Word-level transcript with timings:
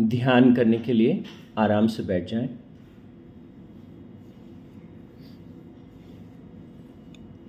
ध्यान 0.00 0.54
करने 0.54 0.78
के 0.78 0.92
लिए 0.92 1.24
आराम 1.58 1.86
से 1.86 2.02
बैठ 2.02 2.30
जाएँ। 2.30 2.58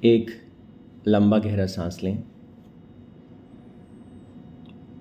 एक 0.03 0.41
लंबा 1.07 1.39
गहरा 1.39 1.65
सांस 1.65 1.99
लें। 2.03 2.23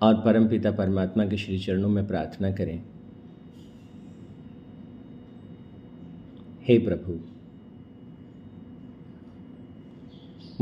और 0.03 0.15
परमपिता 0.15 0.71
परमात्मा 0.71 1.27
के 1.27 1.37
श्री 1.37 1.59
चरणों 1.59 1.89
में 1.89 2.07
प्रार्थना 2.07 2.51
करें। 2.51 2.83
हे 6.63 6.79
प्रभु, 6.79 7.21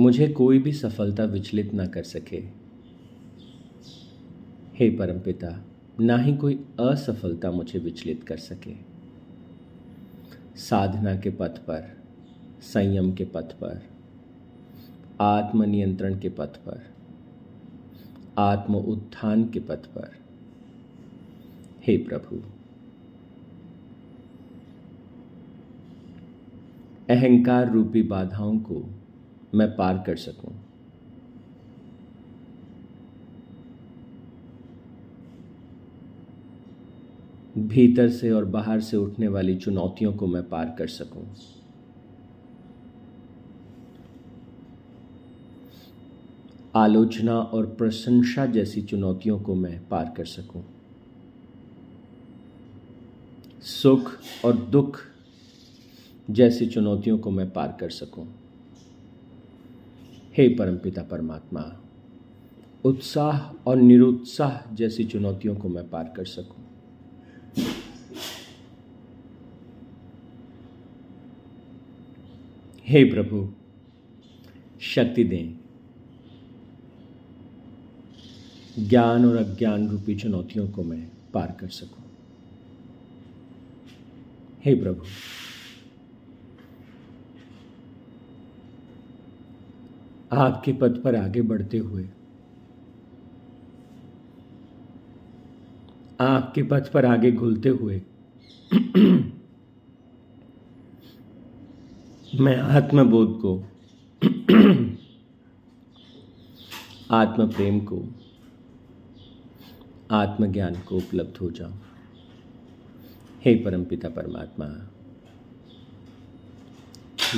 मुझे 0.02 0.28
कोई 0.28 0.58
भी 0.58 0.72
सफलता 0.72 1.24
विचलित 1.24 1.74
ना 1.74 1.86
कर 1.86 2.02
सके। 2.02 2.42
हे 4.74 4.90
परमपिता 4.90 5.64
ना 6.00 6.16
ही 6.16 6.36
कोई 6.36 6.66
असफलता 6.80 7.50
मुझे 7.50 7.78
विचलित 7.78 8.22
कर 8.22 8.36
सके। 8.36 8.74
साधना 10.56 11.16
के 11.16 11.30
पथ 11.30 11.58
पर, 11.58 11.98
संयम 12.60 13.12
के 13.12 13.24
पथ 13.24 13.52
पर, 13.52 13.82
आत्मनियंत्रण 15.20 16.18
के 16.18 16.28
पथ 16.28 16.56
पर 16.56 16.92
आत्म 18.38 18.74
उत्थान 18.74 19.48
के 19.48 19.60
पथ 19.60 19.86
पर। 19.86 20.10
हे 21.82 21.96
प्रभु। 21.96 22.42
अहंकार 27.10 27.72
रूपी 27.72 28.02
बाधाओं 28.02 28.58
को 28.58 28.90
मैं 29.54 29.76
पार 29.76 30.04
कर 30.06 30.16
सकूँ। 30.16 30.71
भीतर 37.58 38.08
से 38.08 38.30
और 38.30 38.44
बाहर 38.44 38.80
से 38.80 38.96
उठने 38.96 39.28
वाली 39.28 39.54
चुनौतियों 39.54 40.12
को 40.12 40.26
मैं 40.26 40.48
पार 40.48 40.74
कर 40.78 40.86
सकूँ। 40.86 41.26
आलोचना 46.74 47.38
और 47.38 47.66
प्रशंसा 47.66 48.46
जैसी 48.46 48.82
चुनौतियों 48.82 49.38
को 49.38 49.54
मैं 49.54 49.88
पार 49.88 50.14
कर 50.16 50.24
सकूँ। 50.24 50.64
सुख 53.62 54.12
और 54.44 54.56
दुख 54.56 55.00
जैसी 56.30 56.66
चुनौतियों 56.66 57.18
को 57.18 57.30
मैं 57.30 57.50
पार 57.50 57.76
कर 57.80 57.90
सकूँ। 57.90 58.26
हे 60.36 60.48
परमपिता 60.48 61.02
परमात्मा, 61.02 61.62
उत्साह 62.84 63.40
और 63.66 63.76
निरुत्साह 63.76 64.74
जैसी 64.74 65.04
चुनौतियों 65.04 65.56
को 65.56 65.68
मैं 65.68 65.88
पार 65.90 66.12
कर 66.16 66.24
सकूँ। 66.24 66.61
हे 72.92 73.04
प्रभु, 73.04 73.38
शक्ति 74.80 75.24
दें। 75.24 75.54
ज्ञान 78.88 79.24
और 79.26 79.36
अज्ञान 79.36 79.88
रूपी 79.88 80.14
चुनौतियों 80.14 80.68
को 80.68 80.82
मैं 80.82 81.00
पार 81.34 81.56
कर 81.60 81.68
सकूँ। 81.68 82.04
हे 84.64 84.74
प्रभु, 84.74 85.04
आपके 90.32 90.72
पद 90.72 91.00
पर 91.04 91.16
आगे 91.16 91.42
बढ़ते 91.42 91.78
हुए, 91.78 92.08
आपके 96.20 96.62
पथ 96.62 96.92
पर 96.92 97.06
आगे 97.06 97.32
घुलते 97.32 97.68
हुए 97.68 98.02
मैं 102.40 102.56
आत्मबोध 102.56 103.40
को 103.40 103.64
आत्म 107.10 107.48
प्रेम 107.48 107.80
को, 107.80 108.08
आत्मज्ञान 110.10 110.74
को 110.74 110.96
उपलब्ध 110.96 111.38
हो 111.38 111.50
जाऊँ। 111.50 111.80
हे 113.44 113.54
परमपिता 113.54 114.08
परमात्मा, 114.08 114.90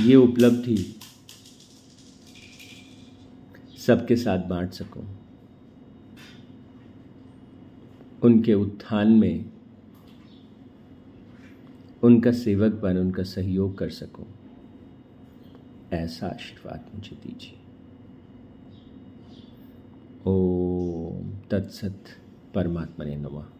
ये 0.02 0.14
उपलब्धि 0.14 1.00
सबके 3.78 4.16
साथ 4.16 4.38
बांट 4.38 4.70
सकूँ। 4.70 5.18
उनके 8.22 8.54
उत्थान 8.54 9.10
में, 9.10 9.44
उनका 12.02 12.32
सेवक 12.32 12.72
बन, 12.72 12.98
उनका 12.98 13.22
सहयोग 13.22 13.78
कर 13.78 13.90
सकूँ। 13.90 14.43
ऐसा 15.94 16.26
आशीर्वाद 16.26 16.90
मुझे 16.94 17.16
दीजिए। 17.16 17.58
ओम 20.26 21.30
तत्सत 21.50 22.04
परमात्मा 22.54 23.04
ने 23.04 23.16
नमा। 23.16 23.52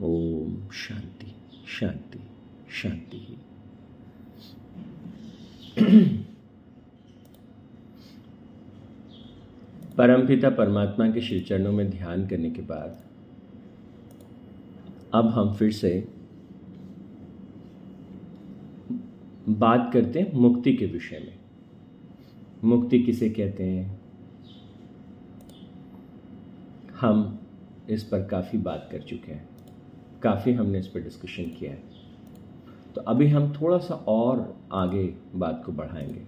ओम 0.00 0.68
शांति 0.68 1.34
शांति 1.66 2.20
शांति। 2.70 3.38
परमपिता 9.98 10.50
परमात्मा 10.50 11.10
के 11.10 11.20
श्री 11.20 11.40
चरणों 11.40 11.72
में 11.72 11.90
ध्यान 11.90 12.26
करने 12.26 12.50
के 12.50 12.62
बाद 12.62 13.02
अब 15.14 15.26
हम 15.28 15.54
फिर 15.54 15.72
से 15.72 16.15
बात 19.48 19.90
करते 19.92 20.20
हैं 20.20 20.32
मुक्ति 20.32 20.76
के 20.76 20.86
विषय 20.86 21.18
में। 21.18 21.38
मुक्ति 22.64 23.02
किसे 23.02 23.30
कहते 23.30 23.64
हैं? 23.64 24.00
हम 27.00 27.38
इस 27.90 28.04
पर 28.04 28.24
काफ़ी 28.24 28.58
बात 28.58 28.88
कर 28.92 28.98
चुके 28.98 29.32
हैं। 29.32 29.48
काफ़ी 30.22 30.52
हमने 30.52 30.78
इस 30.78 30.86
पर 30.86 31.00
डिस्कशन 31.00 31.44
किया 31.44 31.70
है। 31.72 31.82
तो 32.94 33.00
अभी 33.00 33.26
हम 33.26 33.52
थोड़ा 33.52 33.78
सा 33.78 33.94
और 33.94 34.56
आगे 34.72 35.14
बात 35.34 35.62
को 35.66 35.72
बढ़ाएँगे 35.72 36.22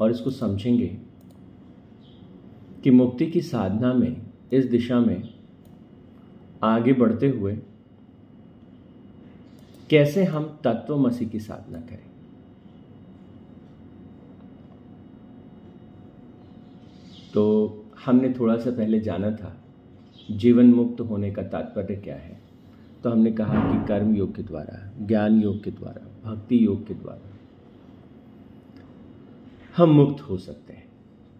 और 0.00 0.10
इसको 0.10 0.30
समझेंगे 0.30 0.98
कि 2.84 2.90
मुक्ति 2.90 3.26
की 3.26 3.40
साधना 3.40 3.92
में, 3.92 4.22
इस 4.52 4.64
दिशा 4.64 5.00
में 5.00 5.34
आगे 6.62 6.92
बढ़ते 6.92 7.28
हुए 7.28 7.58
कैसे 9.90 10.24
हम 10.24 10.60
तत्वमसी 10.64 11.26
की 11.26 11.40
साधना 11.40 11.80
करें। 11.80 12.11
तो 17.34 17.68
हमने 18.06 18.34
थोड़ा 18.38 18.56
सा 18.56 18.70
पहले 18.70 19.00
जाना 19.00 19.30
था, 19.30 19.64
जीवन 20.30 20.66
मुक्त 20.74 21.00
होने 21.00 21.30
का 21.30 21.42
तात्पर्य 21.42 21.96
क्या 21.96 22.16
है? 22.16 22.40
तो 23.04 23.10
हमने 23.10 23.32
कहा 23.32 23.54
कि 23.54 23.88
कर्म 23.88 24.14
योग 24.14 24.36
के 24.36 24.42
द्वारा, 24.42 25.06
ज्ञान 25.06 25.42
योग 25.42 25.64
के 25.64 25.70
द्वारा, 25.70 26.30
भक्ति 26.30 26.66
योग 26.66 26.86
के 26.86 26.94
द्वारा 26.94 27.28
हम 29.76 29.90
मुक्त 29.90 30.22
हो 30.22 30.36
सकते 30.36 30.72
हैं। 30.72 30.88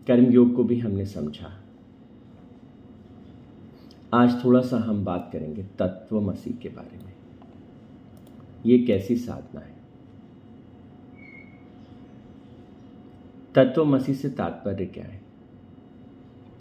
कर्म 0.06 0.24
योग 0.24 0.54
को 0.54 0.64
भी 0.64 0.78
हमने 0.78 1.06
समझा। 1.06 1.64
आज 4.14 4.44
थोड़ा 4.44 4.60
सा 4.60 4.78
हम 4.78 5.04
बात 5.04 5.30
करेंगे 5.32 5.62
तत्वमसी 5.62 6.50
के 6.50 6.68
बारे 6.68 7.04
में। 7.04 7.12
ये 8.66 8.78
कैसी 8.78 9.16
साधना 9.16 9.60
है? 9.60 9.76
तत्वमसी 13.54 14.14
से 14.14 14.28
तात्पर्य 14.28 14.86
क्या 14.86 15.04
है? 15.04 15.21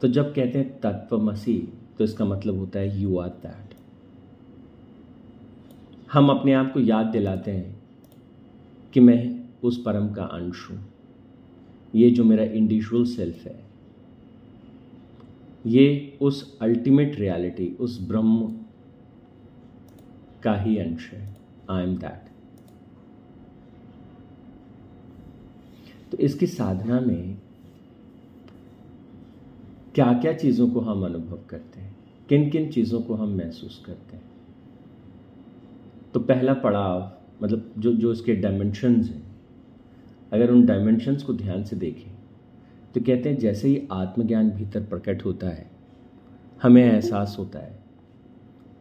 तो 0.02 0.08
जब 0.08 0.34
कहते 0.36 0.60
हैं 0.60 0.80
तत्वमसी 0.80 1.58
तो 1.98 2.04
इसका 2.04 2.26
मतलब 2.26 2.58
होता 2.58 2.80
है 2.80 3.02
यू 3.02 3.18
आर 3.20 3.30
दैट 3.42 3.76
हम 6.14 6.30
अपने 6.30 6.54
आप 6.54 6.72
को 6.74 6.80
याद 6.80 7.06
दिलाते 7.08 7.52
हैं 7.52 7.80
कि 8.94 9.00
मैं 9.00 9.20
उस 9.64 9.82
परम 9.84 10.08
का 10.14 10.24
अंश 10.24 10.70
हूँ। 10.70 10.80
ये 11.94 12.10
जो 12.12 12.24
मेरा 12.24 12.44
इंडिविजुअल 12.44 13.04
सेल्फ 13.06 13.46
है, 13.46 13.60
ये 15.66 16.18
उस 16.22 16.58
अल्टीमेट 16.62 17.16
रियलिटी 17.20 17.68
उस 17.80 18.00
ब्रह्म 18.08 18.48
का 20.44 20.56
ही 20.62 20.78
अंश 20.78 21.10
है। 21.14 21.22
आई 21.70 21.84
एम 21.84 21.96
दैट 21.98 22.30
तो 26.12 26.18
इसकी 26.20 26.48
साधना 26.48 27.00
में 27.00 27.38
क्या 29.96 30.14
क्या 30.14 30.34
चीज़ों 30.34 30.70
को 30.70 30.80
हम 30.80 31.06
अनुभव 31.06 31.40
करते 31.50 31.80
हैं? 31.80 31.96
किन 32.30 32.50
किन 32.50 32.72
चीज़ों 32.72 33.02
को 33.02 33.14
हम 33.14 33.30
महसूस 33.30 33.84
करते 33.86 34.18
हैं? 34.18 34.24
तो 36.14 36.20
पहला 36.20 36.54
पड़ाव 36.54 37.12
मतलब 37.44 37.74
जो 37.78 37.94
जो 37.94 38.12
इसके 38.12 38.36
डायमेंशंस 38.36 39.10
हैं, 39.10 39.24
अगर 40.34 40.52
उन 40.52 40.66
डायमेंशंस 40.66 41.24
को 41.24 41.34
ध्यान 41.34 41.64
से 41.64 41.76
देखें 41.76 42.12
तो 42.94 43.02
कहते 43.02 43.30
हैं 43.30 43.38
जैसे 43.38 43.68
ही 43.68 43.88
आत्मज्ञान 43.92 44.50
भीतर 44.50 44.84
प्रकट 44.84 45.26
होता 45.26 45.48
है, 45.48 45.72
हमें 46.62 46.84
एहसास 46.84 47.36
होता 47.40 47.60
है 47.60 47.80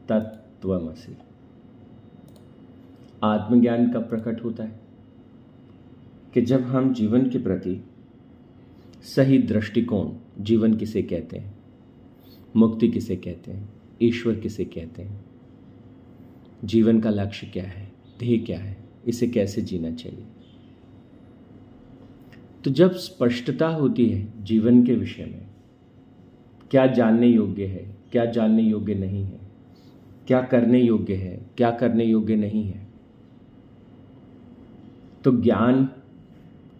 तत् 0.08 0.40
तत्वमसी। 0.62 1.16
आत्मज्ञान 3.22 3.92
कब 3.92 4.08
प्रकट 4.08 4.44
होता 4.44 4.64
है? 4.64 4.80
कि 6.34 6.42
जब 6.42 6.60
हम 6.60 6.92
जीवन 6.94 7.30
के 7.30 7.38
प्रति 7.38 7.84
सही 9.02 9.38
दृष्टिकोण 9.38 10.06
जीवन 10.40 10.74
किसे 10.74 11.02
कहते 11.02 11.38
हैं? 11.38 11.58
मुक्ति 12.56 12.88
किसे 12.88 13.16
कहते 13.16 13.52
हैं? 13.52 13.68
ईश्वर 14.02 14.34
किसे 14.34 14.64
कहते 14.64 15.02
हैं? 15.02 15.24
जीवन 16.64 17.00
का 17.00 17.10
लक्ष्य 17.10 17.46
क्या 17.46 17.64
है? 17.64 17.92
ध्येय 18.18 18.38
क्या 18.38 18.58
है? 18.58 18.76
इसे 19.06 19.28
कैसे 19.28 19.62
जीना 19.62 19.90
चाहिए? 19.90 20.26
तो 22.64 22.70
जब 22.70 22.92
स्पष्टता 22.92 23.68
होती 23.68 24.06
है 24.06 24.44
जीवन 24.44 24.86
के 24.86 24.94
विषय 24.94 25.24
में, 25.24 25.46
क्या 26.70 26.86
जानने 26.86 27.26
योग्य 27.26 27.66
है, 27.66 27.96
क्या 28.12 28.24
जानने 28.24 28.62
योग्य 28.62 28.94
नहीं 28.94 29.24
है, 29.24 29.40
क्या 30.26 30.42
करने 30.42 30.80
योग्य 30.80 31.14
है, 31.14 31.46
क्या 31.56 31.70
करने 31.70 32.04
योग्य 32.04 32.36
नहीं 32.36 32.64
है 32.64 32.90
तो 35.24 35.42
ज्ञान 35.42 35.88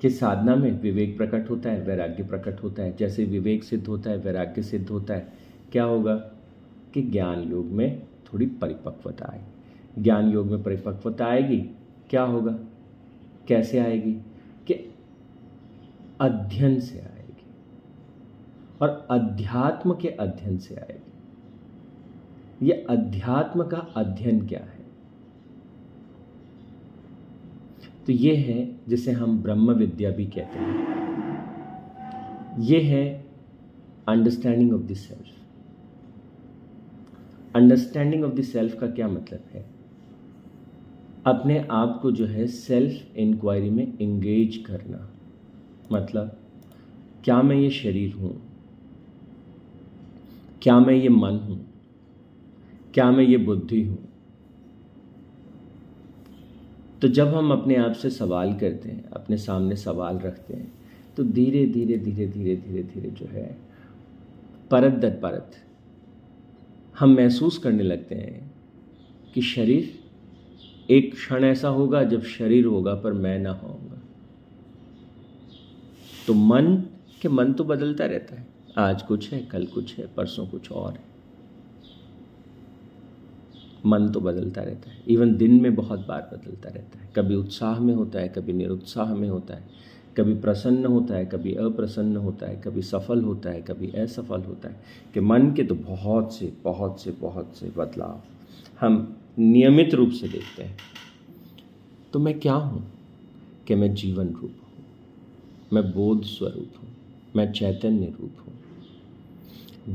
के 0.01 0.11
साधना 0.11 0.57
में 0.57 0.81
विवेक 0.81 1.17
प्रकट 1.17 1.51
होता 1.51 1.71
है, 1.71 1.83
वैराग्य 1.83 2.23
प्रकट 2.23 2.63
होता 2.63 2.83
है। 2.83 2.97
जैसे 2.97 3.25
विवेक 3.25 3.65
सिद्ध 3.65 3.87
होता 3.87 4.11
है, 4.11 4.17
वैराग्य 4.17 4.63
सिद्ध 4.63 4.89
होता 4.89 5.15
है, 5.15 5.33
क्या 5.73 5.85
होगा? 5.85 6.17
कि 6.95 7.03
ज्ञान 7.03 7.41
योग 7.41 7.67
में 7.67 8.03
थोड़ी 8.05 8.47
परिपक्वता 8.47 9.31
आएगी 9.33 9.51
ज्ञान 10.03 10.33
योग 10.33 10.47
में 10.47 10.63
परिपक्वता 10.63 11.27
आएगी, 11.27 11.71
क्या 12.11 12.23
होगा? 12.23 12.59
कैसे 13.49 13.79
आएगी? 13.79 14.13
कि 14.67 14.95
अध्ययन 16.21 16.81
से 16.81 16.99
आएगी। 16.99 17.45
और 18.83 19.07
अध्यात्म 19.11 19.95
के 19.95 20.09
अध्ययन 20.09 20.59
से 20.59 20.75
आएगी। 20.75 21.13
ये 22.67 22.87
अध्यात्म 22.91 23.65
का 23.65 23.77
अध्ययन 23.77 24.47
क्या 24.47 24.61
है? 24.61 24.80
तो 28.11 28.15
ये 28.15 28.37
है 28.37 28.81
जिसे 28.89 29.13
हम 29.13 29.43
ब्रह्म 29.43 29.73
विद्या 29.73 30.11
भी 30.11 30.27
कहते 30.27 30.59
हैं। 30.59 30.87
ये 32.61 32.81
है 32.81 33.25
understanding 34.09 34.73
of 34.75 34.83
the 34.83 34.95
self 34.95 35.27
understanding 37.57 38.25
of 38.25 38.35
the 38.35 38.43
self 38.43 38.81
का 38.81 38.87
क्या 38.87 39.09
मतलब 39.09 39.45
है? 39.53 39.67
अपने 41.27 41.69
आप 41.71 41.99
को 42.03 42.13
जो 42.13 42.27
है 42.27 42.47
सेल्फ 42.47 43.17
इंक्वायरी 43.17 43.71
में 43.71 43.99
इंगेज 43.99 44.57
करना। 44.57 45.11
मतलब 45.93 46.39
क्या 47.25 47.43
मैं 47.43 47.57
ये 47.57 47.71
शरीर 47.71 48.15
हूँ? 48.15 48.43
क्या 50.63 50.81
मैं 50.81 50.95
ये 50.95 51.09
मन 51.09 51.37
हूँ? 51.37 51.67
क्या 52.95 53.11
मैं 53.11 53.25
ये 53.25 53.37
बुद्धि 53.37 53.83
हूँ? 53.83 54.10
तो 57.03 57.09
जब 57.09 57.35
हम 57.35 57.53
अपने 57.53 57.77
आप 57.77 57.93
से 57.93 58.11
सवाल 58.11 58.53
करते 58.55 58.89
हैं, 58.89 59.09
अपने 59.09 59.37
सामने 59.37 59.77
सवाल 59.77 60.19
रखते 60.19 60.55
हैं 60.55 60.73
तो 61.17 61.25
धीरे 61.25 61.65
धीरे 61.67 61.97
धीरे 61.99 62.27
धीरे 62.27 62.57
धीरे 62.57 62.83
धीरे 62.85 63.11
जो 63.11 63.27
है, 63.27 63.57
परत 64.71 64.93
दर 64.93 65.11
परत 65.11 65.57
हम 66.99 67.15
महसूस 67.15 67.59
करने 67.59 67.83
लगते 67.83 68.15
हैं 68.15 68.51
कि 69.35 69.43
शरीर, 69.43 69.99
एक 70.91 71.13
क्षण 71.15 71.45
ऐसा 71.45 71.69
होगा 71.69 72.03
जब 72.05 72.23
शरीर 72.23 72.65
होगा 72.65 72.95
पर 72.95 73.13
मैं 73.13 73.39
ना 73.39 73.51
होऊँगा। 73.53 74.01
तो 76.27 76.35
मन, 76.35 76.77
के 77.23 77.29
मन 77.29 77.53
तो 77.53 77.65
बदलता 77.65 78.07
रहता 78.07 78.37
है। 78.37 78.47
आज 78.79 79.03
कुछ 79.03 79.33
है, 79.33 79.41
कल 79.43 79.67
कुछ 79.67 79.99
है, 79.99 80.07
परसों 80.17 80.47
कुछ 80.47 80.71
और 80.73 80.93
है। 80.93 81.10
मन 83.87 84.09
तो 84.09 84.21
बदलता 84.21 84.63
रहता 84.63 84.91
है। 84.91 85.03
इवन 85.09 85.37
दिन 85.37 85.61
में 85.61 85.75
बहुत 85.75 86.07
बार 86.07 86.31
बदलता 86.33 86.69
रहता 86.69 86.99
है। 86.99 87.11
कभी 87.17 87.35
उत्साह 87.35 87.81
में 87.81 87.95
होता 87.95 88.19
है, 88.19 88.29
कभी 88.29 88.53
निरुत्साह 88.53 89.15
में 89.15 89.29
होता 89.29 89.55
है। 89.55 89.69
कभी 90.17 90.35
प्रसन्न 90.35 90.87
होता 90.87 91.15
है, 91.15 91.27
कभी 91.27 91.55
अप्रसन्न 91.55 92.17
होता 92.17 92.47
है, 92.47 92.57
कभी 92.57 92.83
सफल 92.83 93.23
होता 93.23 93.51
है, 93.51 93.63
कभी 93.63 93.87
असफल 93.87 94.41
होता 94.41 94.69
है। 94.69 94.81
कि 95.15 95.21
मन 95.21 95.53
के 95.53 95.65
तो 95.65 95.75
बहुत 95.75 96.35
से 96.35 96.53
बहुत 96.65 97.01
से 97.01 97.11
बहुत 97.11 97.57
से 97.57 97.67
बदलाव 97.77 98.21
हम 98.81 99.17
नियमित 99.39 99.95
रूप 99.95 100.11
से 100.11 100.29
देखते 100.29 100.63
हैं। 100.63 100.79
तो 102.13 102.19
मैं 102.19 102.41
क्या 102.41 102.55
हूँ? 102.55 102.91
कि 103.69 103.75
मैं 103.75 103.95
जीवन 103.95 104.29
रूप 104.29 104.53
हूँ। 104.63 104.85
मैं 105.73 105.93
बोध 105.93 106.23
स्वरूप 106.23 106.71
हूँ। 106.83 106.89
मैं 107.37 107.53
चैतन्य 107.53 108.15
रूप 108.21 108.33
हूँ। 108.47 108.55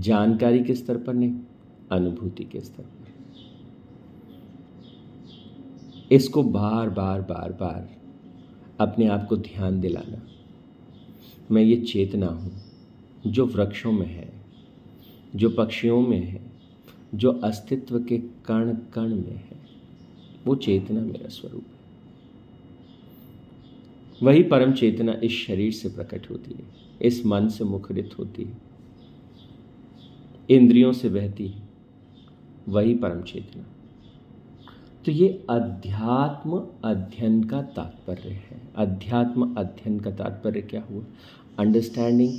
जानकारी 0.02 0.64
के 0.64 0.76
स्तर 0.76 0.98
पर 0.98 1.14
नहीं, 1.14 1.34
अनुभूति 1.92 2.44
के 2.44 2.62
स्तर 2.62 2.84
पर। 2.84 3.05
इसको 6.12 6.44
बार 6.44 6.90
बार 6.90 7.22
बार 7.22 7.52
बार 7.52 7.90
अपने 8.80 9.08
आप 9.08 9.26
को 9.30 9.38
ध्यान 9.38 9.80
दिलाना। 9.82 10.22
मैं 11.52 11.62
ये 11.64 11.76
चेतना 11.76 12.28
हूँ, 12.28 12.52
जो 13.28 13.46
वृक्षों 13.46 13.92
में 13.92 14.08
है, 14.08 14.34
जो 15.36 15.50
पक्षियों 15.50 16.02
में 16.02 16.20
है, 16.20 16.42
जो 17.16 17.32
अस्तित्व 17.32 18.00
के 18.00 18.18
कण 18.18 18.74
कण 18.94 19.16
में 19.16 19.36
है, 19.36 19.58
वो 20.48 20.56
चेतना 20.56 21.02
मेरा 21.02 21.30
स्वरूप 21.30 21.64
है। 21.64 21.74
वही 24.24 24.44
परम 24.44 24.74
चेतना 24.74 25.14
इस 25.24 25.32
शरीर 25.32 25.72
से 25.72 25.90
प्रकट 25.90 26.30
होती 26.30 26.54
है, 26.54 26.64
इस 27.02 27.26
मन 27.26 27.48
से 27.48 27.64
मुखरित 27.64 28.18
होती 28.20 28.44
है, 28.44 28.58
इंद्रियों 30.50 30.92
से 30.94 31.10
बहती 31.10 31.48
है, 31.48 31.64
वही 32.68 32.96
परम 32.96 33.22
चेतना। 33.22 33.66
तो 35.06 35.12
ये 35.12 35.46
अध्यात्म 35.50 36.68
अध्ययन 36.84 37.44
का 37.44 37.62
तात्पर्य 37.62 38.30
है। 38.30 38.62
अध्यात्म 38.76 39.56
अध्ययन 39.56 40.00
का 40.00 40.12
तात्पर्य 40.12 40.62
क्या 40.62 40.84
हुआ? 40.92 41.04
Understanding 41.60 42.34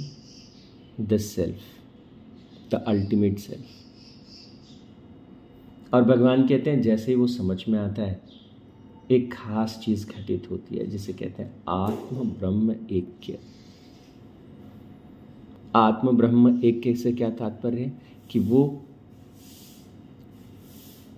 the 1.09 1.17
self 1.17 1.61
the 2.71 2.75
ultimate 2.75 3.39
self 3.39 3.65
और 5.95 6.05
भगवान 6.05 6.49
कहते 6.49 6.71
हैं, 6.71 6.83
जैसे 6.83 7.13
ही 7.13 7.15
वो 7.15 7.27
समझ 7.27 7.65
में 7.69 7.79
आता 7.79 8.03
है, 8.03 8.23
एक 9.11 9.35
खास 9.35 9.81
चीज़ 9.85 10.07
घटित 10.07 10.51
होती 10.51 10.77
है, 10.77 10.87
जिसे 10.87 11.13
कहते 11.13 11.43
हैं 11.43 11.63
आत्म 11.69 12.17
ब्रह्म 12.17 12.71
ऐक्य। 12.71 13.39
आत्म 15.75 16.17
ब्रह्म 16.17 16.63
ऐक्य 16.65 16.95
से 16.95 17.13
क्या 17.13 17.31
तात्पर्य 17.31 17.81
है? 17.81 18.03
कि 18.31 18.39
वो 18.39 18.86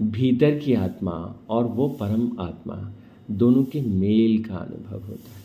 भीतर 0.03 0.59
की 0.59 0.75
आत्मा 0.75 1.47
और 1.51 1.65
वो 1.65 1.89
परम 1.89 2.41
आत्मा 2.41 2.93
दोनों 3.31 3.65
के 3.65 3.81
मेल 3.81 4.45
का 4.45 4.55
अनुभव 4.55 5.07
होता 5.07 5.31
है। 5.31 5.39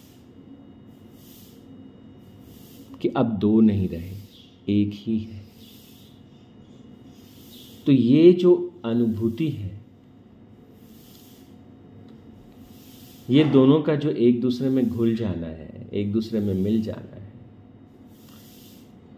कि 3.01 3.07
अब 3.07 3.37
दो 3.37 3.61
नहीं 3.61 3.89
रहे, 3.89 4.11
एक 4.69 4.91
ही 4.93 5.19
है। 5.19 5.45
तो 7.85 7.91
ये 7.91 8.33
जो 8.33 8.81
अनुभूति 8.85 9.49
है, 9.49 9.81
ये 13.29 13.43
दोनों 13.43 13.81
का 13.81 13.95
जो 13.95 14.09
एक 14.09 14.41
दूसरे 14.41 14.69
में 14.69 14.89
घुल 14.89 15.15
जाना 15.15 15.47
है, 15.47 15.89
एक 15.93 16.11
दूसरे 16.11 16.39
में 16.39 16.53
मिल 16.53 16.81
जाना 16.81 17.15
है, 17.15 17.33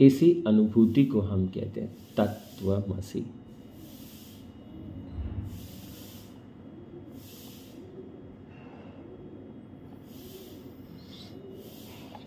इसी 0.01 0.43
अनुभूति 0.47 1.05
को 1.05 1.21
हम 1.21 1.47
कहते 1.47 1.81
हैं 1.81 1.97
तत्वमसी। 2.17 3.25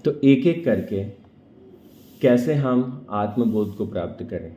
तो 0.08 0.20
एक 0.24 0.46
एक 0.46 0.64
करके 0.64 1.04
कैसे 2.20 2.54
हम 2.54 3.06
आत्मबोध 3.10 3.76
को 3.76 3.86
प्राप्त 3.86 4.24
करें? 4.24 4.56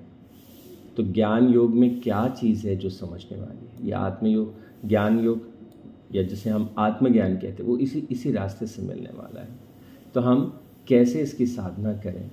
तो 0.98 1.04
ज्ञान 1.04 1.54
योग 1.54 1.74
में 1.74 2.02
क्या 2.02 2.28
चीज़ 2.28 2.68
है 2.68 2.76
जो 2.76 2.90
समझने 2.90 3.38
वाली 3.38 3.68
है? 3.68 3.90
या 3.90 4.00
आत्मयोग, 4.00 4.54
ज्ञान 4.86 5.20
योग, 5.20 5.42
या 6.16 6.24
जिसे 6.24 6.50
हम 6.50 6.76
आत्मज्ञान 6.78 7.36
कहते 7.36 7.64
हैं, 7.64 7.64
वो 7.64 7.78
इसी 7.78 8.08
इसी 8.12 8.32
रास्ते 8.32 8.68
से 8.68 8.82
मिलने 8.82 9.10
वाला 9.16 9.42
है। 9.42 9.48
तो 10.14 10.22
हम 10.22 10.60
कैसे 10.88 11.22
इसकी 11.22 11.46
साधना 11.46 11.94
करें? 11.94 12.32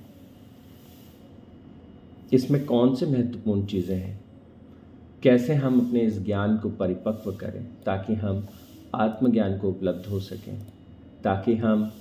इसमें 2.33 2.65
कौन 2.65 2.95
से 2.95 3.05
महत्वपूर्ण 3.05 3.65
चीज़ें 3.65 3.97
हैं? 3.97 4.19
कैसे 5.23 5.53
हम 5.53 5.87
अपने 5.87 5.99
इस 5.99 6.25
ज्ञान 6.25 6.57
को 6.57 6.69
परिपक्व 6.69 7.31
करें, 7.31 7.67
ताकि 7.85 8.13
हम 8.13 8.47
आत्मज्ञान 8.95 9.57
को 9.57 9.69
उपलब्ध 9.69 10.05
हो 10.05 10.19
सकें, 10.19 10.59
ताकि 11.23 11.55
हम 11.55 11.91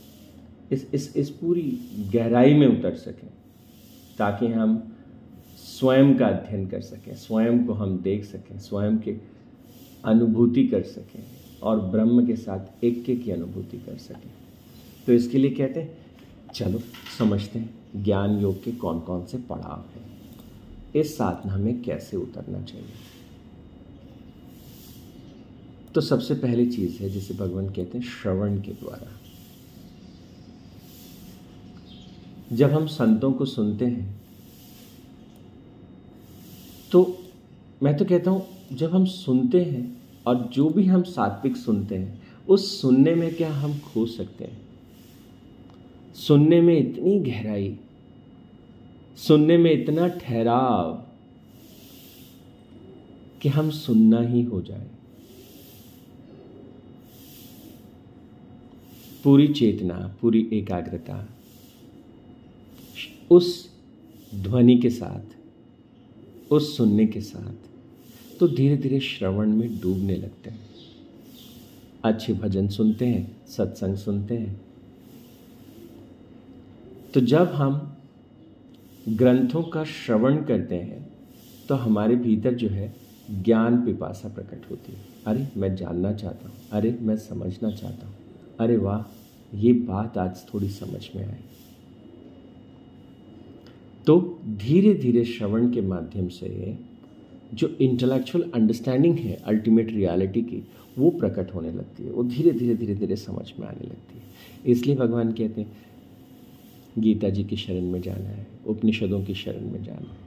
इस 0.72 0.90
इस 0.94 1.16
इस 1.16 1.30
पूरी 1.30 1.78
गहराई 2.14 2.54
में 2.54 2.78
उतर 2.78 2.94
सकें, 2.94 3.30
ताकि 4.18 4.46
हम 4.46 4.96
स्वयं 5.56 6.16
का 6.16 6.26
अध्ययन 6.26 6.68
कर 6.68 6.80
सकें, 6.80 7.14
स्वयं 7.14 7.66
को 7.66 7.72
हम 7.72 7.98
देख 7.98 8.25
सकें, 8.25 8.58
स्वयं 8.58 8.98
के 8.98 9.16
अनुभूति 10.04 10.66
कर 10.66 10.82
सकें 10.82 11.25
और 11.62 11.80
ब्रह्म 11.80 12.26
के 12.26 12.37
साथ 12.37 12.84
एक 12.84 13.25
की 13.25 13.30
अनुभूति 13.30 13.76
कर 13.76 13.96
सकें। 13.96 14.30
तो 15.06 15.12
इसके 15.12 15.38
लिए 15.38 15.50
कहते 15.50 15.80
हैं, 15.80 15.98
चलो 16.54 16.80
समझते 17.18 17.58
हैं 17.58 17.75
ज्ञान 18.04 18.38
योग 18.38 18.64
के 18.64 18.72
कौन 18.72 19.00
कौन 19.00 19.26
से 19.26 19.38
पड़ाव 19.38 19.84
हैं। 19.94 20.08
इस 20.96 21.16
साधना 21.16 21.56
में 21.56 21.82
कैसे 21.82 22.16
उतरना 22.16 22.62
चाहिए? 22.62 22.87
तो 25.94 26.00
सबसे 26.00 26.34
पहली 26.34 26.66
चीज़ 26.66 27.02
है, 27.02 27.10
जिसे 27.10 27.34
भगवान 27.34 27.66
कहते 27.66 27.98
हैं, 27.98 28.04
श्रवण 28.04 28.60
के 28.60 28.72
द्वारा। 28.72 29.27
जब 32.52 32.71
हम 32.71 32.87
संतों 32.87 33.33
को 33.33 33.45
सुनते 33.45 33.87
हैं 33.87 34.17
तो 36.93 37.19
मैं 37.83 37.97
तो 37.97 38.05
कहता 38.05 38.31
हूँ, 38.31 38.47
जब 38.73 38.95
हम 38.95 39.05
सुनते 39.05 39.64
हैं 39.64 40.02
और 40.26 40.37
जो 40.52 40.69
भी 40.71 40.85
हम 40.85 41.02
सात्विक 41.02 41.57
सुनते 41.57 41.97
हैं, 41.97 42.21
उस 42.49 42.81
सुनने 42.81 43.14
में 43.14 43.35
क्या 43.35 43.52
हम 43.52 43.78
खो 43.78 44.07
सकते 44.07 44.45
हैं? 44.45 44.61
सुनने 46.17 46.61
में 46.61 46.78
इतनी 46.78 47.19
गहराई, 47.21 47.76
सुनने 49.19 49.57
में 49.57 49.71
इतना 49.73 50.09
ठहराव 50.09 50.93
कि 53.43 53.49
हम 53.49 53.71
सुनना 53.71 54.21
ही 54.21 54.43
हो 54.43 54.61
जाए। 54.62 54.87
पूरी 59.25 59.49
चेतना, 59.49 60.14
पूरी 60.21 60.49
एकाग्रता 60.52 61.26
उस 63.30 63.70
ध्वनि 64.35 64.78
के 64.78 64.90
साथ, 64.90 65.37
उस 66.52 66.76
सुनने 66.76 67.06
के 67.06 67.20
साथ 67.20 67.54
तो 68.38 68.49
धीरे 68.49 68.76
धीरे 68.76 69.00
श्रवण 69.00 69.52
में 69.52 69.80
डूबने 69.80 70.16
लगते 70.16 70.50
हैं। 70.50 70.61
अच्छे 72.04 72.32
भजन 72.32 72.68
सुनते 72.68 73.06
हैं, 73.06 73.47
सत्संग 73.47 73.97
सुनते 73.97 74.35
हैं। 74.35 74.61
तो 77.14 77.20
जब 77.20 77.49
हम 77.49 77.97
ग्रंथों 79.08 79.62
का 79.62 79.85
श्रवण 79.85 80.44
करते 80.44 80.75
हैं 80.75 81.11
तो 81.68 81.75
हमारे 81.75 82.16
भीतर 82.16 82.54
जो 82.54 82.68
है 82.68 82.94
ज्ञान 83.30 83.85
पिपासा 83.85 84.28
प्रकट 84.28 84.70
होती 84.70 84.92
है। 84.92 84.99
अरे, 85.26 85.49
मैं 85.56 85.76
जानना 85.76 86.12
चाहता 86.12 86.49
हूँ। 86.49 86.56
अरे, 86.73 86.99
मैं 87.00 87.16
समझना 87.16 87.70
चाहता 87.70 88.06
हूँ। 88.06 88.16
अरे, 88.61 88.76
वाह, 88.76 89.14
ये 89.54 89.73
बात 89.73 90.18
आज 90.18 90.54
थोड़ी 90.54 90.68
समझ 90.68 91.08
में 91.16 91.25
आई। 91.28 91.40
तो 94.09 94.38
धीरे 94.49 94.93
धीरे 94.95 95.25
श्रवण 95.25 95.71
के 95.73 95.81
माध्यम 95.81 96.29
से 96.29 96.77
जो 97.55 97.69
इंटेलेक्चुअल 97.69 98.50
अंडरस्टैंडिंग 98.55 99.19
है 99.19 99.35
अल्टीमेट 99.35 99.91
रियलिटी 99.91 100.43
की, 100.43 100.62
वो 100.99 101.11
प्रकट 101.11 101.55
होने 101.55 101.73
लगती 101.73 102.05
है। 102.05 102.11
वो 102.11 102.23
धीरे 102.25 102.50
धीरे 102.50 102.75
धीरे 102.75 102.95
धीरे 102.95 103.17
समझ 103.17 103.53
में 103.61 103.67
आने 103.67 103.87
लगती 103.87 104.19
है। 104.19 104.25
इसलिए 104.67 104.97
भगवान 104.97 105.33
कहते 105.33 105.61
हैं, 105.61 105.77
गीता 106.99 107.29
जी 107.29 107.45
की 107.45 107.57
शरण 107.57 107.85
में 107.85 108.00
जाना 108.03 108.29
है, 108.29 108.47
उपनिषदों 108.67 109.23
की 109.25 109.35
शरण 109.35 109.71
में 109.71 109.83
जाना 109.85 110.11
है, 110.11 110.27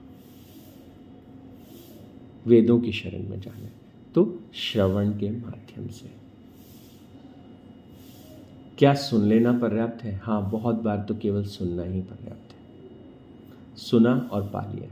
वेदों 2.48 2.80
की 2.80 2.92
शरण 2.92 3.30
में 3.30 3.40
जाना 3.42 3.66
है। 3.66 3.74
तो 4.16 4.40
श्रवण 4.54 5.10
के 5.10 5.32
माध्यम 5.32 5.88
से। 5.88 6.10
क्या 8.78 8.94
सुन 8.94 9.28
लेना 9.28 9.54
पर्याप्त 9.54 10.04
है? 10.04 10.16
हाँ 10.16 10.50
बहुत 10.52 10.76
बार 10.76 11.06
तो 11.10 11.16
केवल 11.16 11.44
सुनना 11.46 11.84
ही 11.84 12.02
पर्याप्त 12.02 12.51
है। 12.51 12.51
सुना 13.90 14.30
और 14.32 14.44
पा 14.44 14.72
लिया। 14.72 14.90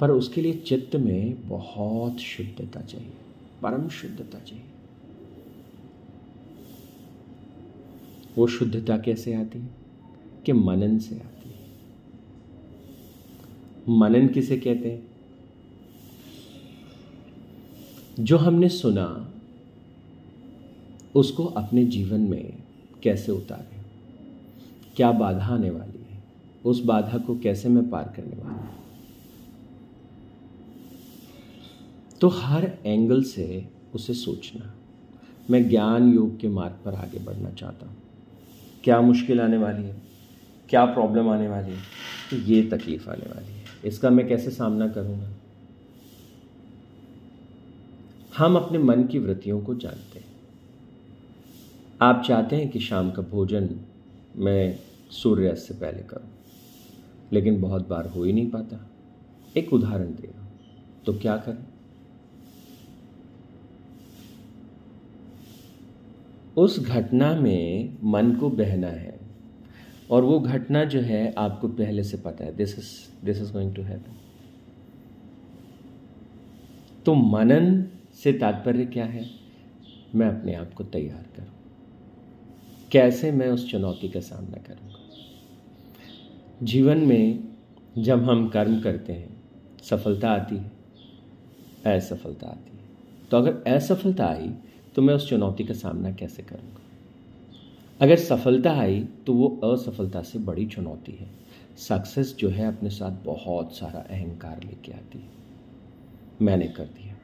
पर 0.00 0.10
उसके 0.10 0.42
लिए 0.42 0.52
चित्त 0.52 0.96
में 0.96 1.48
बहुत 1.48 2.18
शुद्धता 2.18 2.80
चाहिए, 2.80 3.12
परम 3.62 3.88
शुद्धता 3.88 4.38
चाहिए। 4.38 4.64
वो 8.38 8.46
शुद्धता 8.46 8.98
कैसे 8.98 9.34
आती 9.34 9.58
है? 9.58 9.70
कि 10.46 10.52
मनन 10.52 10.98
से 10.98 11.14
आती 11.14 11.50
है। 11.50 11.58
मनन 13.98 14.28
किसे 14.28 14.56
कहते 14.56 14.90
हैं? 14.90 15.10
जो 18.24 18.36
हमने 18.36 18.68
सुना, 18.68 19.34
उसको 21.14 21.44
अपने 21.44 21.84
जीवन 21.84 22.20
में 22.20 22.52
कैसे 23.02 23.32
उतारें? 23.32 23.80
क्या 24.96 25.12
बाधा 25.12 25.46
आने 25.46 25.70
वाली 25.70 25.89
उस 26.64 26.84
बाधा 26.84 27.18
को 27.18 27.38
कैसे 27.38 27.68
मैं 27.68 27.90
पार 27.90 28.12
करने 28.16 28.36
वाला 28.36 28.50
हूँ? 28.50 28.70
तो 32.20 32.28
हर 32.28 32.78
एंगल 32.86 33.22
से 33.22 33.68
उसे 33.94 34.14
सोचना। 34.14 34.74
मैं 35.50 35.68
ज्ञान 35.68 36.14
योग 36.14 36.40
के 36.40 36.48
मार्ग 36.48 36.78
पर 36.84 36.94
आगे 36.94 37.18
बढ़ना 37.18 37.50
चाहता 37.50 37.86
हूँ। 37.86 37.96
क्या 38.84 39.00
मुश्किल 39.00 39.40
आने 39.40 39.56
वाली 39.56 39.82
है? 39.82 40.02
क्या 40.68 40.84
प्रॉब्लम 40.84 41.28
आने 41.28 41.48
वाली 41.48 41.70
है? 41.70 41.78
तो 42.30 42.36
ये 42.36 42.62
तकलीफ़ 42.62 43.10
आने 43.10 43.30
वाली 43.34 43.52
है। 43.52 43.64
इसका 43.84 44.10
मैं 44.10 44.28
कैसे 44.28 44.50
सामना 44.50 44.88
करूँगा? 44.88 45.30
हम 48.38 48.56
अपने 48.56 48.78
मन 48.78 49.04
की 49.04 49.18
वृत्तियों 49.18 49.60
को 49.60 49.74
जानते 49.74 50.18
हैं। 50.18 50.26
आप 52.02 52.24
चाहते 52.28 52.56
हैं 52.56 52.68
कि 52.68 52.80
शाम 52.80 53.10
का 53.10 53.22
भोजन 53.22 53.80
मैं 54.36 54.78
सूर्यास्त 55.10 55.62
से 55.62 55.74
पहले 55.74 56.02
करूँ। 56.02 56.39
लेकिन 57.32 57.60
बहुत 57.60 57.88
बार 57.88 58.06
हो 58.06 58.24
ही 58.24 58.32
नहीं 58.32 58.50
पाता। 58.50 58.86
एक 59.56 59.72
उदाहरण 59.72 60.14
दे 60.14 60.26
रहा 60.26 60.46
तो 61.06 61.12
क्या 61.14 61.36
करें? 61.36 61.64
उस 66.56 66.78
घटना 66.80 67.34
में 67.34 67.96
मन 68.04 68.32
को 68.32 68.50
बहना 68.50 68.88
है, 68.88 69.18
और 70.10 70.24
वो 70.24 70.38
घटना 70.40 70.84
जो 70.84 71.00
है 71.00 71.32
आपको 71.38 71.68
पहले 71.68 72.04
से 72.04 72.16
पता 72.16 72.44
है। 72.44 72.56
This 72.56 72.78
is 72.78 73.24
this 73.24 73.40
is 73.42 73.52
going 73.52 73.74
to 73.74 73.82
happen 73.82 74.16
तो 77.06 77.14
मनन 77.14 77.84
से 78.14 78.32
तात्पर्य 78.32 78.84
क्या 78.86 79.04
है? 79.04 79.24
मैं 80.14 80.28
अपने 80.28 80.54
आप 80.54 80.72
को 80.74 80.84
तैयार 80.86 81.26
करूँ। 81.36 81.54
कैसे 82.92 83.30
मैं 83.32 83.48
उस 83.48 83.70
चुनौती 83.70 84.08
का 84.08 84.20
सामना 84.20 84.58
करूँगा? 84.58 84.99
जीवन 86.62 86.98
में 86.98 87.48
जब 87.98 88.22
हम 88.22 88.48
कर्म 88.48 88.80
करते 88.80 89.12
हैं, 89.12 89.42
सफलता 89.82 90.30
आती 90.30 90.56
है, 90.56 90.72
असफलता 91.96 92.46
आती 92.46 92.76
है। 92.76 92.84
तो 93.30 93.36
अगर 93.36 93.72
असफलता 93.74 94.26
आई 94.26 94.52
तो 94.94 95.02
मैं 95.02 95.14
उस 95.14 95.28
चुनौती 95.28 95.64
का 95.64 95.74
सामना 95.74 96.12
कैसे 96.12 96.42
करूँगा? 96.42 96.80
अगर 98.00 98.16
सफलता 98.16 98.72
आई 98.72 99.04
तो 99.26 99.34
वो 99.34 99.72
असफलता 99.72 100.22
से 100.22 100.38
बड़ी 100.38 100.66
चुनौती 100.66 101.12
है। 101.12 101.30
सक्सेस 101.78 102.36
जो 102.38 102.48
है, 102.48 102.76
अपने 102.76 102.90
साथ 102.90 103.24
बहुत 103.24 103.76
सारा 103.76 104.00
अहंकार 104.00 104.62
लेके 104.64 104.92
आती 104.92 105.18
है। 105.18 105.28
मैंने 106.42 106.68
कर 106.68 106.84
दिया। 106.84 107.14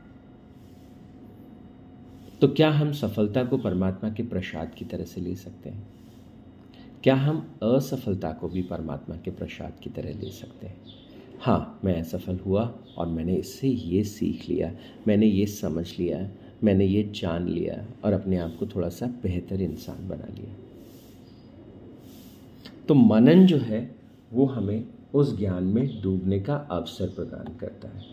तो 2.41 2.49
क्या 2.49 2.71
हम 2.71 2.93
सफलता 2.93 3.45
को 3.45 3.59
परमात्मा 3.59 4.11
के 4.11 4.23
प्रसाद 4.23 4.75
की 4.75 4.85
तरह 4.85 5.05
से 5.05 5.21
ले 5.21 5.35
सकते 5.37 5.71
हैं? 5.71 5.89
क्या 7.07 7.15
हम 7.15 7.59
असफलता 7.63 8.33
को 8.33 8.49
भी 8.49 8.63
परमात्मा 8.63 9.17
के 9.17 9.31
प्रसाद 9.31 9.73
की 9.83 9.91
तरह 9.91 10.09
ले 10.09 10.31
सकते 10.31 10.67
हैं? 10.67 10.77
हाँ 11.41 11.81
मैं 11.85 12.01
असफल 12.01 12.39
हुआ 12.47 12.75
और 12.99 13.07
मैंने 13.07 13.35
इससे 13.35 13.69
ये 13.69 14.05
सीख 14.05 14.49
लिया, 14.49 14.73
मैंने 15.09 15.27
ये 15.27 15.47
समझ 15.47 15.99
लिया, 15.99 16.31
मैंने 16.65 16.85
ये 16.85 17.03
जान 17.03 17.49
लिया 17.49 17.87
और 18.05 18.13
अपने 18.13 18.37
आप 18.37 18.57
को 18.59 18.67
थोड़ा 18.67 18.89
सा 18.89 19.07
बेहतर 19.07 19.61
इंसान 19.61 20.09
बना 20.09 20.27
लिया। 20.35 20.55
तो 22.89 22.95
मनन 22.95 23.47
जो 23.47 23.57
है, 23.57 23.97
वो 24.33 24.47
हमें 24.47 24.85
उस 25.15 25.39
ज्ञान 25.39 25.65
में 25.65 26.03
डूबने 26.03 26.41
का 26.41 26.57
अवसर 26.57 27.07
प्रदान 27.07 27.57
करता 27.57 27.89
है। 27.89 28.05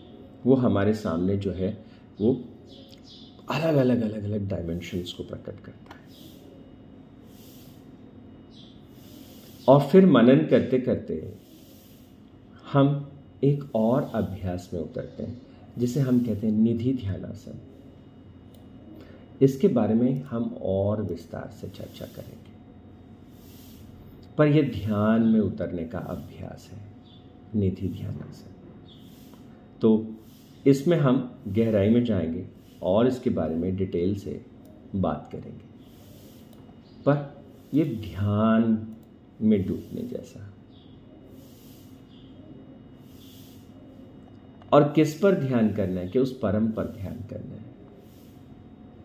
वो 0.46 0.54
हमारे 0.54 0.94
सामने 0.94 1.36
जो 1.36 1.52
है, 1.52 1.84
वो 2.20 2.44
अलग 3.50 3.74
अलग 3.74 4.00
अलग 4.02 4.24
अलग 4.24 4.48
डायमेंशंस 4.48 5.12
को 5.12 5.22
प्रकट 5.22 5.60
करता 5.60 5.94
है। 5.94 6.03
और 9.68 9.80
फिर 9.80 10.06
मनन 10.06 10.46
करते 10.46 10.78
करते 10.78 11.34
हम 12.72 13.10
एक 13.44 13.74
और 13.74 14.02
अभ्यास 14.02 14.70
में 14.74 14.80
उतरते 14.80 15.22
हैं, 15.22 15.42
जिसे 15.78 16.00
हम 16.00 16.20
कहते 16.20 16.46
हैं 16.46 16.54
निधि 16.54 16.94
ध्यानासन। 16.94 17.58
इसके 19.42 19.68
बारे 19.68 19.94
में 19.94 20.22
हम 20.22 20.56
और 20.62 21.02
विस्तार 21.02 21.54
से 21.60 21.68
चर्चा 21.68 22.06
करेंगे। 22.06 22.54
पर 24.38 24.46
यह 24.46 24.72
ध्यान 24.74 25.22
में 25.22 25.40
उतरने 25.40 25.84
का 25.84 25.98
अभ्यास 25.98 26.70
है, 26.72 26.80
निधि 27.60 27.88
ध्यानासन। 27.88 28.54
तो 29.80 30.14
इसमें 30.66 30.96
हम 30.96 31.38
गहराई 31.48 31.88
में 31.88 32.04
जाएँगे 32.04 32.46
और 32.82 33.06
इसके 33.06 33.30
बारे 33.30 33.54
में 33.54 33.76
डिटेल 33.76 34.14
से 34.14 34.44
बात 34.96 35.28
करेंगे। 35.32 35.64
पर 37.06 37.44
यह 37.74 37.84
ध्यान 37.84 38.93
में 39.40 39.66
डूबने 39.66 40.02
जैसा। 40.02 40.50
और 44.72 44.92
किस 44.92 45.20
पर 45.20 45.34
ध्यान 45.34 45.72
करना 45.72 46.00
है 46.00 46.08
कि 46.08 46.18
उस 46.18 46.38
परम 46.38 46.72
पर 46.72 46.84
ध्यान 46.84 47.16
करना 47.30 47.54
है? 47.54 47.74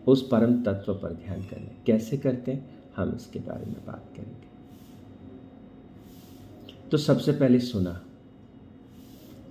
उस 0.08 0.28
परम 0.28 0.62
तत्व 0.62 0.94
पर 0.94 1.12
ध्यान 1.12 1.42
करें 1.42 1.84
कैसे 1.86 2.16
करते 2.16 2.52
हैं? 2.52 2.80
हम 2.96 3.16
इसके 3.16 3.38
बारे 3.38 3.66
में 3.66 3.86
बात 3.86 4.04
करेंगे। 4.16 4.50
तो 6.90 6.96
सबसे 6.96 7.32
पहले 7.32 7.60
सुना। 7.60 8.04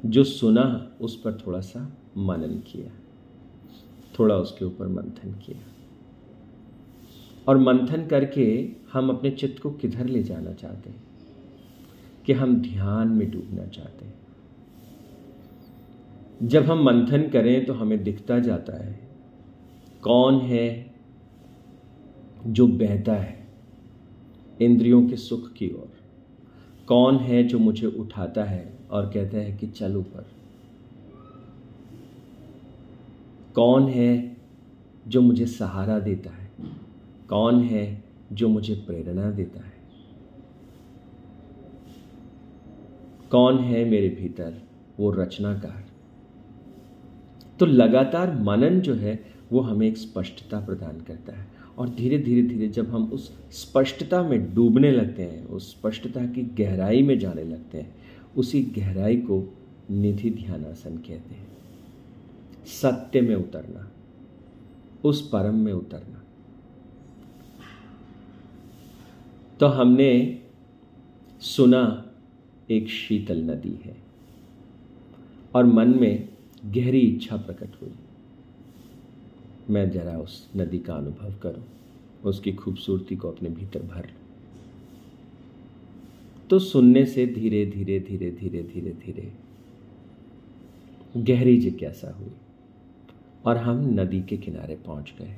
जो 0.06 0.24
सुना, 0.24 0.92
उस 1.02 1.22
पर 1.22 1.34
थोड़ा 1.48 1.62
सा 1.62 1.94
मनन 2.18 2.60
किया। 2.60 2.92
थोड़ा 4.20 4.36
उसके 4.36 4.66
ऊपर 4.66 4.88
मंथन 4.88 5.32
किया। 5.32 5.79
और 7.50 7.58
मंथन 7.58 8.08
करके 8.08 8.70
हम 8.94 9.10
अपने 9.10 9.32
चित्त 9.32 9.62
को 9.62 9.72
किधर 9.72 10.06
ले 10.06 10.24
जाना 10.24 10.54
चाहते 10.54 10.90
हैं? 10.90 11.04
कि 12.26 12.34
हम 12.34 12.62
ध्यान 12.62 13.08
में 13.08 13.32
डूबना 13.32 13.66
चाहते 13.66 14.06
हैं। 14.06 14.14
जब 16.44 16.64
हम 16.64 16.84
मंथन 16.84 17.30
करें 17.30 17.66
तो 17.66 17.74
हमें 17.74 18.04
दिखता 18.04 18.40
जाता 18.40 18.86
है, 18.86 19.00
कौन 20.02 20.36
है 20.36 20.96
जो 22.48 22.68
बहता 22.68 23.14
है 23.14 23.48
इंद्रियों 24.62 25.10
के 25.10 25.16
सुख 25.16 25.54
की 25.54 25.70
ओर? 25.70 25.92
कौन 26.88 27.18
है 27.18 27.44
जो 27.44 27.60
मुझे 27.60 27.88
उठाता 27.88 28.44
है 28.44 28.74
और 28.92 29.06
कहता 29.06 29.38
है 29.38 29.58
कि 29.58 29.68
चल 29.68 29.96
ऊपर? 29.96 30.26
कौन 33.56 33.90
है 33.90 34.38
जो 35.08 35.22
मुझे 35.22 35.46
सहारा 35.46 36.00
देता 36.00 36.30
है? 36.30 36.39
कौन 37.30 37.64
है 37.64 38.04
जो 38.32 38.48
मुझे 38.48 38.76
प्रेरणा 38.76 39.32
देता 39.32 39.60
है? 39.60 39.80
कौन 43.32 43.60
है 43.60 43.86
मेरे 43.86 44.10
भीतर 44.10 44.62
वो 45.00 45.12
रचनाकार? 45.12 45.86
तो 47.60 47.66
लगातार 47.66 48.42
मनन 48.42 48.82
जो 48.82 48.94
है, 48.94 49.26
वो 49.52 49.60
हमें 49.60 49.88
एक 49.88 49.98
स्पष्टता 49.98 50.60
प्रदान 50.60 51.02
करता 51.02 51.34
है। 51.34 51.48
और 51.78 51.90
धीरे 51.90 52.18
धीरे 52.18 52.48
धीरे 52.48 52.68
जब 52.68 52.90
हम 52.90 53.12
उस 53.12 53.38
स्पष्टता 53.52 54.24
में 54.24 54.54
डूबने 54.54 54.92
लगते 54.92 55.24
हैं, 55.24 55.46
उस 55.48 55.72
स्पष्टता 55.72 56.26
की 56.26 56.42
गहराई 56.42 57.02
में 57.02 57.20
जाने 57.20 57.44
लगते 57.44 57.78
हैं, 57.78 57.96
उसी 58.38 58.64
गहराई 58.64 59.18
को 59.18 59.58
निधि 59.92 60.30
ध्यानासन 60.30 60.98
कहते 60.98 61.36
हैं। 61.36 61.48
सत्य 62.66 63.22
में 63.22 63.36
उतरना, 63.36 63.92
उस 65.04 65.30
परम 65.30 65.56
में 65.56 65.74
उतरना। 65.74 66.24
तो 69.60 69.68
हमने 69.68 70.40
सुना 71.42 71.82
एक 72.72 72.90
शीतल 72.90 73.42
नदी 73.44 73.74
है 73.86 73.96
और 75.56 75.66
मन 75.66 75.88
में 76.00 76.28
गहरी 76.66 77.00
इच्छा 77.00 77.38
प्रकट 77.38 77.82
हुई। 77.82 77.92
मैं 79.70 79.90
जरा 79.92 80.18
उस 80.18 80.50
नदी 80.58 80.80
का 80.80 80.94
अनुभव 80.94 81.34
करूँ, 81.44 81.64
उसकी 82.24 82.54
खूबसूरती 82.54 83.16
को 83.16 83.32
अपने 83.32 83.50
भीतर 83.50 83.82
भर 83.84 84.08
तो 86.50 86.60
सुनने 86.60 87.06
से 87.06 87.26
धीरे 87.28 87.66
धीरे 87.66 88.00
धीरे 88.00 88.32
धीरे 88.32 88.62
धीरे 88.64 88.92
धीरे 89.06 89.32
गहरी 91.18 91.58
जिज्ञासा 91.58 92.12
हुई 92.12 92.32
और 93.46 93.58
हम 93.58 93.84
नदी 94.00 94.22
के 94.22 94.38
किनारे 94.38 94.76
पहुँच 94.76 95.14
गए। 95.20 95.36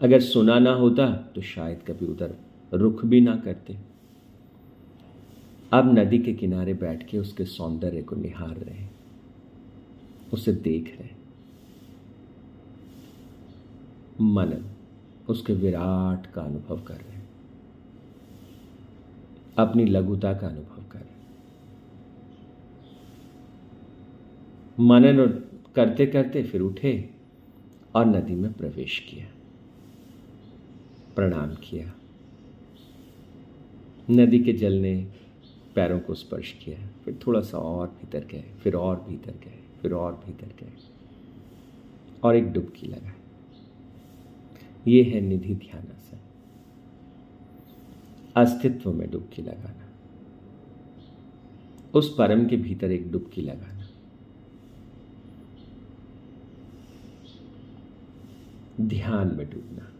अगर 0.00 0.20
सुना 0.20 0.58
ना 0.58 0.72
होता 0.72 1.06
तो 1.34 1.42
शायद 1.42 1.82
कभी 1.88 2.06
उधर 2.06 2.34
रुख 2.72 3.04
भी 3.04 3.20
ना 3.20 3.36
करते। 3.36 3.78
अब 5.72 5.98
नदी 5.98 6.18
के 6.18 6.32
किनारे 6.32 6.74
बैठ 6.74 7.06
के 7.06 7.18
उसके 7.18 7.44
सौंदर्य 7.44 8.02
को 8.02 8.16
निहार 8.16 8.56
रहे 8.56 8.86
उसे 10.32 10.52
देख 10.52 10.96
रहे 11.00 11.08
मनन 14.20 14.64
उसके 15.28 15.52
विराट 15.52 16.26
का 16.32 16.42
अनुभव 16.42 16.82
कर 16.82 16.94
रहे 16.94 17.20
अपनी 19.58 19.84
लघुता 19.84 20.32
का 20.34 20.46
अनुभव 20.46 20.84
कर 20.92 20.98
रहे 20.98 21.12
मनन 24.80 25.26
करते 25.76 26.06
करते 26.06 26.42
फिर 26.42 26.60
उठे 26.60 27.10
और 27.94 28.06
नदी 28.06 28.34
में 28.34 28.52
प्रवेश 28.52 28.98
किया। 28.98 29.26
प्रणाम 31.16 31.54
किया। 31.54 31.92
नदी 34.10 34.38
के 34.38 34.52
जल 34.52 34.72
ने 34.72 35.12
पैरों 35.74 36.00
को 36.00 36.14
स्पर्श 36.14 36.52
किया 36.52 36.88
फिर 37.04 37.18
थोड़ा 37.26 37.40
सा 37.40 37.58
और 37.58 37.88
भीतर 37.88 38.24
गए, 38.24 38.44
फिर 38.62 38.74
और 38.74 39.06
भीतर 39.08 39.32
गए, 39.32 39.58
फिर 39.82 39.92
और 39.92 40.22
भीतर 40.26 40.46
गए। 40.46 40.72
और 42.22 42.36
एक 42.36 42.52
डुबकी 42.52 42.86
लगाए 42.86 43.12
ये 44.88 45.02
है 45.02 45.20
निधि 45.20 45.54
ध्यानासन। 45.54 46.18
अस्तित्व 48.36 48.92
में 48.92 49.10
डुबकी 49.10 49.42
लगाना। 49.42 49.88
उस 51.94 52.14
परम 52.18 52.46
के 52.46 52.56
भीतर 52.56 52.90
एक 52.90 53.12
डुबकी 53.12 53.42
लगाना। 53.42 53.88
ध्यान 58.80 59.36
में 59.36 59.50
डूबना। 59.50 59.92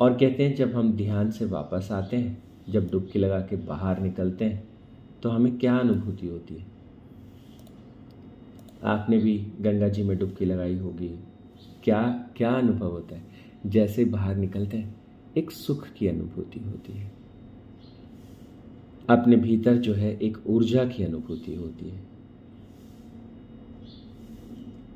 और 0.00 0.14
कहते 0.14 0.48
हैं, 0.48 0.54
जब 0.54 0.74
हम 0.74 0.92
ध्यान 0.92 1.30
से 1.30 1.44
वापस 1.44 1.88
आते 1.92 2.16
हैं 2.16 2.42
जब 2.68 2.90
डुबकी 2.90 3.18
लगा 3.18 3.40
के 3.40 3.56
बाहर 3.56 4.00
निकलते 4.00 4.44
हैं 4.44 4.68
तो 5.22 5.30
हमें 5.30 5.58
क्या 5.58 5.76
अनुभूति 5.76 6.26
होती 6.26 6.54
है? 6.54 6.66
आपने 8.84 9.18
भी 9.18 9.46
गंगा 9.60 9.88
जी 9.88 10.02
में 10.02 10.18
डुबकी 10.18 10.44
लगाई 10.44 10.78
होगी। 10.78 11.18
क्या 11.84 12.28
क्या 12.36 12.50
अनुभव 12.50 12.90
होता 12.90 13.16
है? 13.16 13.22
जैसे 13.66 14.04
बाहर 14.04 14.36
निकलते 14.36 14.76
हैं, 14.76 14.96
एक 15.36 15.50
सुख 15.50 15.88
की 15.88 16.08
अनुभूति 16.08 16.60
होती 16.60 16.92
है। 16.92 17.12
अपने 19.10 19.36
भीतर 19.36 19.76
जो 19.76 19.94
है, 19.94 20.18
एक 20.18 20.38
ऊर्जा 20.46 20.84
की 20.84 21.04
अनुभूति 21.04 21.54
होती 21.54 21.88
है। 21.88 22.02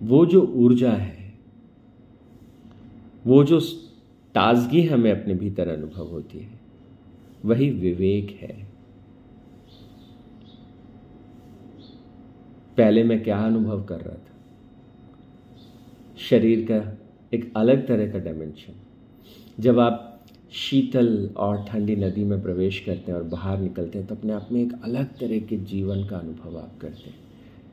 वो 0.03 0.27
जो 0.27 0.43
ऊर्जा 0.43 0.93
है, 0.93 1.35
वो 3.27 3.45
जो 3.45 3.61
ताजगी 4.35 4.87
हमें 4.87 5.23
अपने 5.23 5.35
भीतर 5.35 5.69
अनुभव 5.69 6.09
होती 6.09 6.39
है 6.39 6.68
वही 7.45 7.71
विवेक 7.71 8.39
है। 8.43 8.67
पहले 12.77 13.05
मैं 13.05 13.23
क्या 13.23 13.39
अनुभव 13.39 13.83
कर 13.83 14.01
रहा 14.01 14.15
था? 14.15 14.37
शरीर 16.19 16.67
का 16.71 16.99
एक 17.33 17.53
अलग 17.57 17.87
तरह 17.87 18.11
का 18.13 18.19
डायमेंशन 18.19 18.75
जब 19.61 19.79
आप 19.79 20.05
शीतल 20.53 21.31
और 21.37 21.65
ठंडी 21.65 21.97
नदी 21.97 22.25
में 22.25 22.43
प्रवेश 22.43 22.79
करते 22.81 23.13
हैं 23.13 23.19
और 23.19 23.25
बाहर 23.25 23.59
निकलते 23.59 23.99
हैं 23.99 24.07
तो 24.07 24.15
अपने 24.15 24.33
आप 24.33 24.49
में 24.53 24.61
एक 24.63 24.73
अलग 24.85 25.19
तरह 25.19 25.39
के 25.39 25.57
जीवन 25.57 26.07
का 26.07 26.17
अनुभव 26.17 26.59
आप 26.59 26.79
करते 26.81 27.11
हैं। 27.11 27.17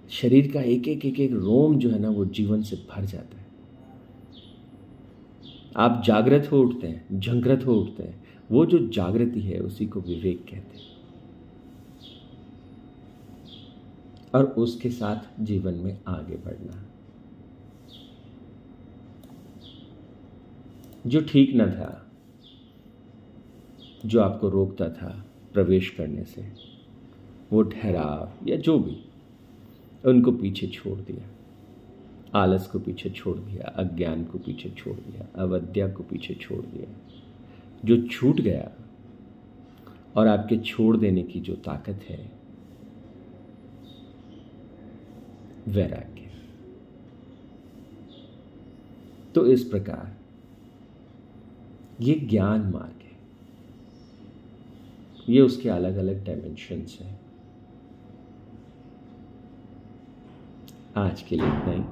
शरीर 0.10 0.52
का 0.52 0.62
एक 0.62 0.88
एक 0.88 1.06
एक 1.06 1.20
एक 1.20 1.32
रोम 1.32 1.78
जो 1.78 1.90
है 1.90 2.00
ना, 2.00 2.10
वो 2.10 2.26
जीवन 2.26 2.62
से 2.62 2.76
भर 2.76 3.06
जाता 3.06 3.38
है। 3.38 3.46
आप 5.76 6.02
जागृत 6.06 6.52
हो 6.52 6.62
उठते 6.62 6.88
हैं, 6.88 7.20
झंकृत 7.20 7.66
हो 7.66 7.76
उठते 7.76 8.04
हैं 8.04 8.25
वो 8.52 8.66
जो 8.66 8.88
जागृति 8.88 9.40
है, 9.40 9.60
उसी 9.60 9.86
को 9.86 10.02
विवेक 10.02 10.44
कहते 10.44 10.78
हैं। 10.78 10.96
और 14.36 14.44
उसके 14.44 14.90
साथ 14.90 15.44
जीवन 15.44 15.74
में 15.74 16.00
आगे 16.08 16.36
बढ़ना। 16.36 16.86
जो 21.08 21.22
ठीक 21.22 21.52
न 21.56 21.72
था, 21.72 22.12
जो 24.06 24.22
आपको 24.22 24.50
रोकता 24.50 24.90
था 24.90 25.26
प्रवेश 25.54 25.90
करने 25.90 26.24
से, 26.24 26.52
वो 27.54 27.64
ठहराव 27.64 28.48
या 28.48 28.58
जो 28.58 28.80
भी, 28.80 29.06
उनको 30.06 30.32
पीछे 30.32 30.68
छोड़ 30.68 31.00
दिया। 31.00 31.32
आलस 32.40 32.68
को 32.68 32.80
पीछे 32.80 33.10
छोड़ 33.10 33.38
दिया, 33.38 33.68
अज्ञान 33.68 34.26
को 34.26 34.38
पीछे 34.38 34.70
छोड़ 34.70 34.96
दिया, 34.96 35.28
अवद्या 35.36 35.90
को 35.90 36.04
पीछे 36.04 36.34
छोड़ 36.34 36.66
दिया। 36.66 37.02
जो 37.86 38.08
छूट 38.08 38.42
गया 38.42 38.72
और 40.16 40.28
आपके 40.28 40.58
छोड़ 40.58 40.98
देने 40.98 41.24
की 41.24 41.40
जो 41.40 41.56
ताकत 41.56 42.00
है, 42.10 42.32
वैराग्य। 45.68 46.32
तो 49.36 49.48
इस 49.48 49.64
प्रकार 49.64 50.16
ये 52.02 52.16
ज्ञान 52.16 52.62
मार्ग 52.62 53.02
है। 53.02 53.16
ये 55.30 55.42
उसके 55.42 55.70
अलग 55.70 55.96
अलग 55.96 56.26
डायमेंशंस 56.26 56.98
हैं। 57.02 57.20
आज 60.98 61.22
के 61.22 61.36
लिए 61.36 61.48
इतना 61.48 61.72
ही। 61.72 61.84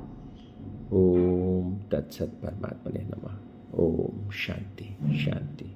ओम 0.93 1.77
तत्सत 1.91 2.27
परमात्मा 2.27 2.99
ने 2.99 2.99
नमः। 2.99 3.52
ओम 3.75 4.31
शांति 4.31 5.17
शांति 5.17 5.75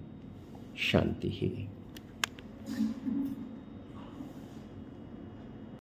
शांति 0.78 1.30
ही। 1.30 1.68